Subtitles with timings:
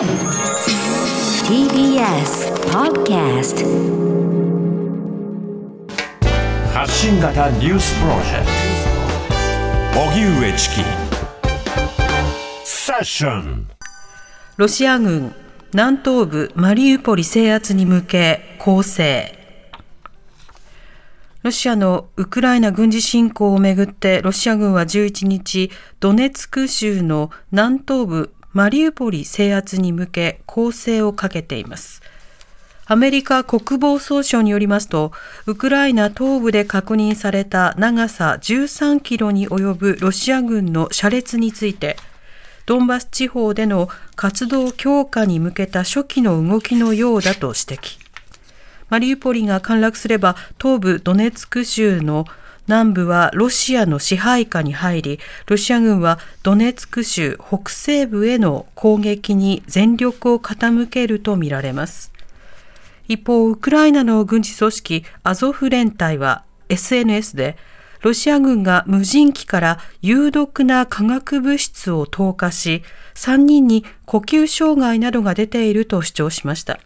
[0.00, 0.08] TBS
[2.72, 3.66] Podcast
[6.72, 8.46] 発信型ニュースプロジェク
[9.92, 10.00] ト。
[10.00, 10.76] 荻上チキ。
[12.64, 13.68] セッション。
[14.56, 15.34] ロシア軍
[15.74, 19.36] 南東部マリウポリ制圧に向け攻勢。
[21.42, 25.70] ロシアのウクライナ軍事侵攻をめぐってロシア軍は11日
[26.00, 32.02] ドネツク州の南東部マリウポリ制圧に向け攻勢をかけています
[32.86, 35.12] アメリカ国防総省によりますと、
[35.46, 41.96] ウクライナ東部で確認された長さ13キロに及ぶロシア軍の車列について、
[42.66, 48.00] ドンバス地方での活動強化に向けた初期の動きのようだと指摘。
[48.88, 52.24] マリウポリが陥落すれば、東部ドネツク州の
[52.70, 62.12] 南部はロシアの支配下に入り、ロシア軍はドネツク州北西部への攻撃に全力を傾けるとみられます。
[63.08, 67.56] 一方、ウクライナの軍事組織アゾフ連隊は SNS で、
[68.02, 72.84] ロシア軍が無人機から有毒な化学物質を投下し、
[73.16, 76.78] 3人に呼吸障害などが出ていると主張しました。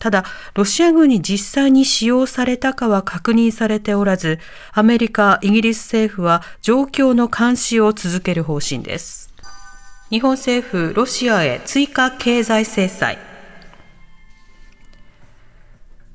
[0.00, 4.38] ただ、ロシア軍に実際に使用されたかは確認されておらず、
[4.72, 9.32] アメリカ、イギリス政府は状況の監視を続ける方針です。
[10.08, 13.18] 日本政府、ロシアへ追加経済制裁。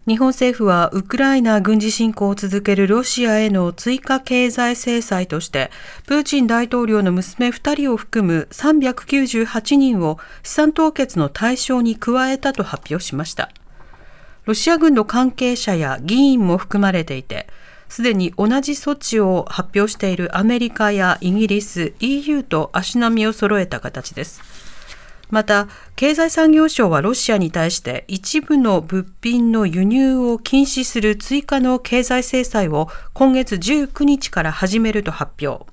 [0.08, 5.70] 日本政府はウクライナ軍事侵攻を続けるロシアへの追加経済制裁として、
[6.08, 13.52] プーチン大統領の娘2人を含む398人を資産凍結の対象に加えたと発表しました。
[14.46, 17.48] ロシア軍の関係者や議員も含まれていて、
[17.90, 24.42] すでに同じ措置を発表しているアメリカやイギリス、EU と足並みを揃えた形です。
[25.32, 35.66] また、経済産業省はロシアに対して一部の物品の輸入を禁止する追加の経済制裁を今月19日から始めると発表。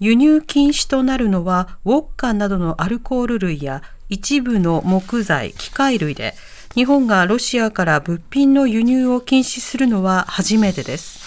[0.00, 6.34] 輸入禁止となるのは、ウォッカなどのアルコール類や一部の木材、機械類で、
[6.74, 11.20] 日本がロシアから物品の輸入を禁止するのは初めてです。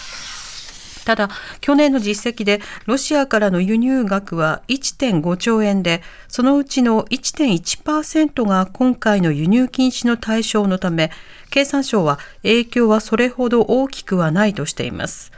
[1.06, 1.30] ただ、
[1.60, 11.12] 去年の実績でロシアからの輸入額は1.5兆円で、そのうちの1.1%が今回の輸入禁止の対象のため、
[11.50, 15.32] 経産省は影響はそれほど大きくはないとしています。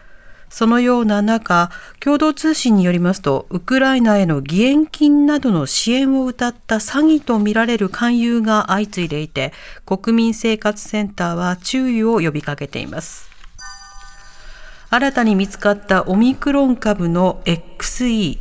[0.55, 9.51] そのような中、共同通信によりますと、ウクライナへの義援金などの支援を謳った詐欺とみられる勧誘が相次いでいて、
[9.85, 13.29] 国民生活センターは注意を呼びかけています。
[14.89, 18.37] 新たに見つかったオミクロン株の XE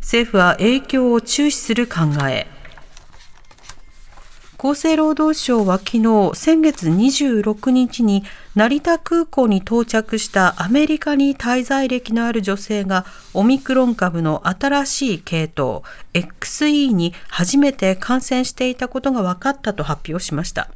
[0.00, 2.48] 政府は影響を注視する考え
[4.58, 8.24] 厚生労働省は昨日先月26日に
[8.54, 15.82] 成田空港に到着したアメリカに滞在歴のある女性がオミクロン株の新しい系統
[16.14, 20.70] XE に初めて感染していたことが分かったと発表しました。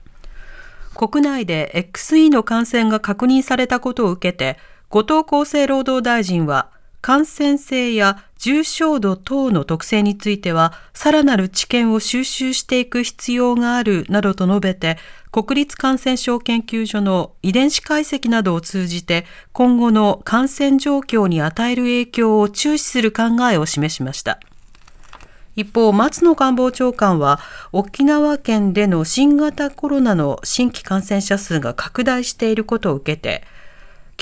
[0.95, 4.59] 国内で XE の感染が確認されたことを受けて
[4.91, 6.69] 後藤厚生労働大臣は、
[7.01, 14.99] 感染性や重症度等の特性については、さらなる知見を収集していく必要があるなどと述べて、
[15.33, 24.41] 国立感染症研究所の遺伝子解析などを通じて、今後の感染状況に与える影響を注視する考えを示しました。
[25.57, 27.41] 一方、松野官房長官は、
[27.73, 33.45] 沖縄県での新型コロナの新規感染者数が拡大していることを受けて、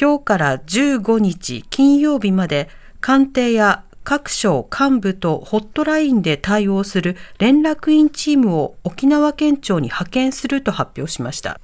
[0.00, 2.68] 今日から15日金曜日まで
[3.00, 11.60] 官邸や各省幹部とホットラインで対応する連絡員チームを沖縄県庁に派遣すると発表しました。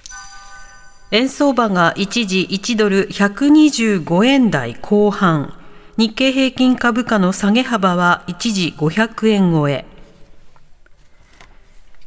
[1.11, 5.53] 円相場が一時1ドル125円台後半、
[5.97, 9.85] 日経平均株価の下げ幅は一時500円超え。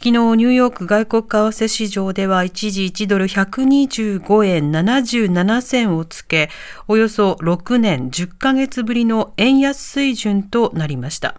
[0.00, 6.50] 昨日、ニューヨーク外国為替市場では一時1ドル125円77銭をつけ、
[6.86, 11.34] およそ6年10ヶ月ぶりの円安水準となりました。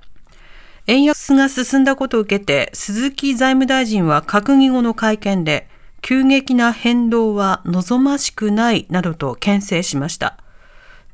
[0.88, 5.70] 円安が進んだことを受けて、鈴木財務大臣は閣議後の会見で、
[6.02, 10.36] 急激な変動は望ましくないなどと牽制しました。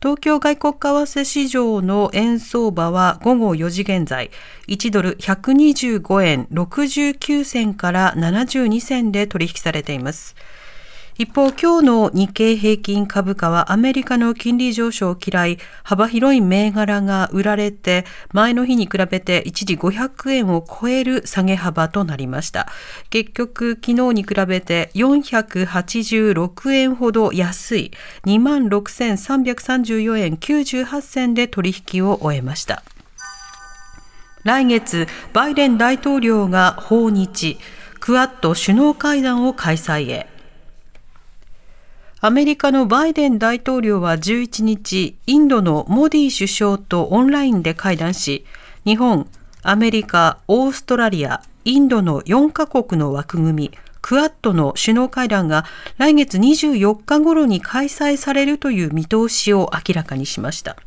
[0.02, 4.30] 東京外国為替市場の円相場は午後4時現在、
[4.68, 10.36] 1ドル125円69銭から72銭で取引されています。
[11.18, 18.04] 一方、今日の日経平均株価はアメリカの金利上昇を嫌い、幅広い銘柄が売られて、
[18.34, 22.68] 前の日に比べて一時500円を超える下げ幅となりました。
[23.12, 27.92] 結局、昨日に比べて486円ほど安い
[28.26, 32.84] 26,334円98銭で取引を終えました。
[34.44, 37.58] 来月、バイデン大統領が訪日、
[38.02, 40.35] クアッド首脳会談を開催へ。
[42.26, 48.48] アメリカのバイデン大統領は11日、インドのモディ首相とオンラインで会談し、
[48.84, 49.30] 日本、
[49.62, 55.66] アメリカ、オーストラリア、インドの4カ国の枠組み、クアッドの首脳会談が
[56.00, 60.78] 来月24日頃に開催されるという見通しを明らかにしました。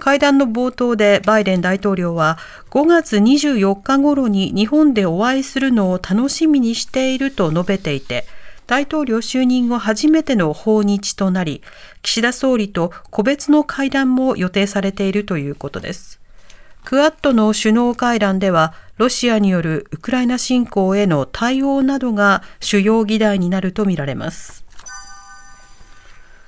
[0.00, 2.36] 会談の冒頭でバイデン大統領は
[2.70, 8.26] 5月24日頃に日本でお会いするのを楽しみにしていると述べていて、
[8.66, 11.62] 大統領就任後初めての訪日となり、
[12.02, 16.20] 岸田総理と個別の会談も予定されているということです。
[16.84, 24.64] クアッドの首脳会談では、ロシアによるウクライナ侵攻への対応などが主要議題になるとみられます。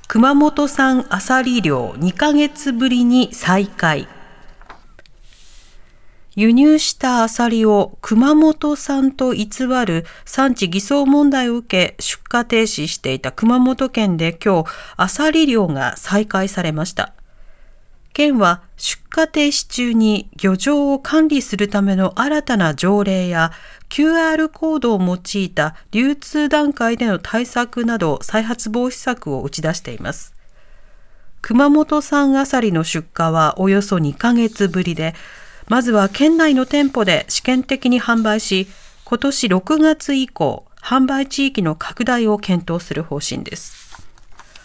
[0.09, 4.09] 熊本産アサリ漁2ヶ月ぶりに再開。
[6.39, 9.49] 輸入したアサリを熊本産と偽
[9.85, 17.13] る産地偽装問題を受け出荷停止していた熊本県で今日アサリ漁が再開されました。
[18.13, 23.51] 県は出荷停止中に漁場を管理するための新たな条例や
[23.89, 30.37] QR コードを用いた流通段階での対策など再発防止策を打ち出しています。
[31.43, 35.17] 熊本産アサリの出荷はおよそ2ヶ月ぶりで、
[35.69, 38.69] まずは県内の店舗で試験的に販売し、
[39.05, 43.89] 今年6月以降、販売地域の拡大を検討する方針です。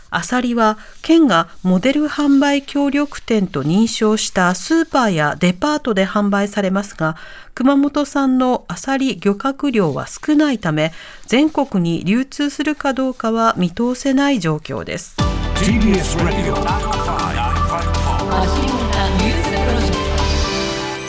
[0.09, 7.17] アサリは県がモデル販売協力店と認証したスーパーやデパートで販売されますが、
[7.55, 10.94] 熊本産のアサリ漁獲量は少ないため、
[11.25, 15.17] 全国に流通するかどうかは見通せない状況です。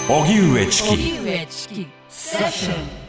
[0.06, 1.86] 荻上チキ。
[2.10, 3.03] セッション